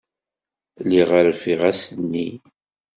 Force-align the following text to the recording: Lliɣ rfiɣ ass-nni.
Lliɣ 0.83 1.09
rfiɣ 1.27 1.61
ass-nni. 1.69 2.29